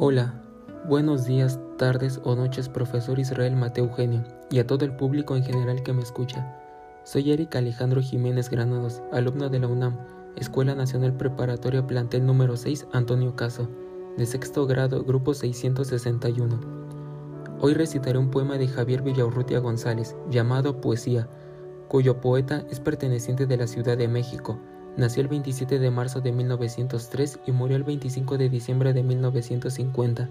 [0.00, 0.32] Hola,
[0.86, 5.42] buenos días, tardes o noches, profesor Israel Mateo Eugenio, y a todo el público en
[5.42, 6.56] general que me escucha.
[7.02, 9.98] Soy Eric Alejandro Jiménez Granados, alumno de la UNAM,
[10.36, 13.68] Escuela Nacional Preparatoria Plantel número 6, Antonio Caso,
[14.16, 16.60] de sexto grado, grupo 661.
[17.58, 21.28] Hoy recitaré un poema de Javier Villaurrutia González, llamado Poesía,
[21.88, 24.60] cuyo poeta es perteneciente de la Ciudad de México,
[24.98, 30.28] Nació el 27 de marzo de 1903 y murió el 25 de diciembre de 1950.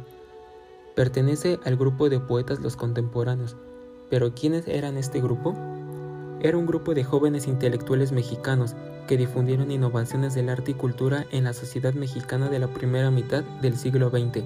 [0.94, 3.56] Pertenece al grupo de poetas los contemporáneos.
[4.10, 5.56] ¿Pero quiénes eran este grupo?
[6.42, 8.76] Era un grupo de jóvenes intelectuales mexicanos
[9.08, 13.46] que difundieron innovaciones del arte y cultura en la sociedad mexicana de la primera mitad
[13.62, 14.44] del siglo XX.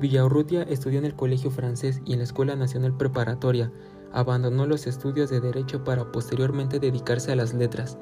[0.00, 3.72] Villaurrutia estudió en el Colegio Francés y en la Escuela Nacional Preparatoria.
[4.12, 7.96] Abandonó los estudios de Derecho para posteriormente dedicarse a las letras.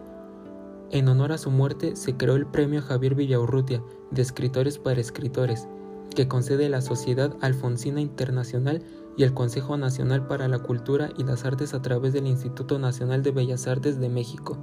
[0.93, 5.67] En honor a su muerte se creó el Premio Javier Villaurrutia de Escritores para Escritores,
[6.15, 8.83] que concede la Sociedad Alfonsina Internacional
[9.17, 13.23] y el Consejo Nacional para la Cultura y las Artes a través del Instituto Nacional
[13.23, 14.59] de Bellas Artes de México.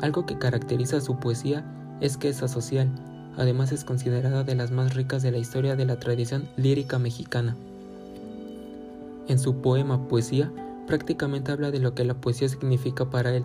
[0.00, 2.88] Algo que caracteriza su poesía es que es asocial,
[3.36, 7.54] además es considerada de las más ricas de la historia de la tradición lírica mexicana.
[9.26, 10.50] En su poema Poesía,
[10.86, 13.44] prácticamente habla de lo que la poesía significa para él,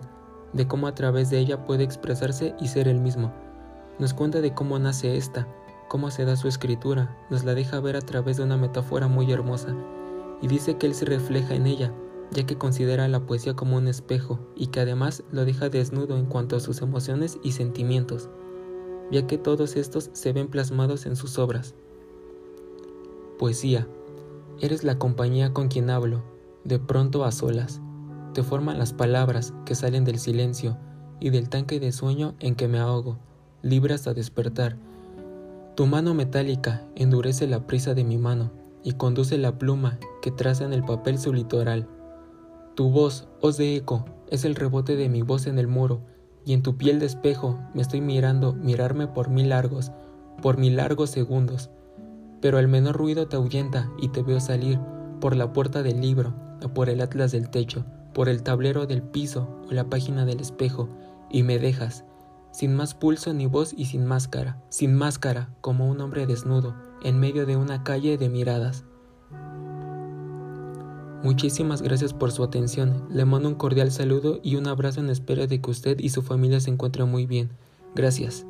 [0.54, 3.32] de cómo a través de ella puede expresarse y ser el mismo.
[3.98, 5.46] Nos cuenta de cómo nace esta,
[5.88, 9.30] cómo se da su escritura, nos la deja ver a través de una metáfora muy
[9.30, 9.74] hermosa,
[10.40, 11.92] y dice que él se refleja en ella,
[12.30, 16.26] ya que considera la poesía como un espejo y que además lo deja desnudo en
[16.26, 18.30] cuanto a sus emociones y sentimientos,
[19.10, 21.74] ya que todos estos se ven plasmados en sus obras.
[23.38, 23.86] Poesía.
[24.60, 26.22] Eres la compañía con quien hablo,
[26.62, 27.80] de pronto a solas
[28.34, 30.76] te forman las palabras que salen del silencio
[31.20, 33.16] y del tanque de sueño en que me ahogo,
[33.62, 34.76] libre hasta despertar.
[35.76, 38.50] Tu mano metálica endurece la prisa de mi mano
[38.82, 41.88] y conduce la pluma que traza en el papel su litoral.
[42.74, 46.02] Tu voz, hoz de eco, es el rebote de mi voz en el muro,
[46.44, 49.92] y en tu piel de espejo me estoy mirando mirarme por mil largos,
[50.42, 51.70] por mil largos segundos.
[52.42, 54.78] Pero el menor ruido te ahuyenta y te veo salir
[55.20, 59.48] por la puerta del libro por el atlas del techo por el tablero del piso
[59.68, 60.88] o la página del espejo
[61.30, 62.04] y me dejas,
[62.52, 67.18] sin más pulso ni voz y sin máscara, sin máscara como un hombre desnudo, en
[67.18, 68.84] medio de una calle de miradas.
[71.22, 73.06] Muchísimas gracias por su atención.
[73.10, 76.22] Le mando un cordial saludo y un abrazo en espera de que usted y su
[76.22, 77.50] familia se encuentren muy bien.
[77.94, 78.46] Gracias.